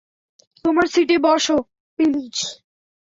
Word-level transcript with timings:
তোমার 0.65 0.87
সিটে 0.93 1.17
বসো, 1.17 1.57
প্লিজ। 1.99 2.35